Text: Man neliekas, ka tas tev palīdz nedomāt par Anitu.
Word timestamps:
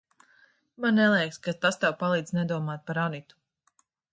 Man 0.85 0.95
neliekas, 0.99 1.37
ka 1.49 1.53
tas 1.65 1.79
tev 1.85 1.95
palīdz 2.01 2.35
nedomāt 2.39 2.85
par 2.89 3.03
Anitu. 3.07 3.41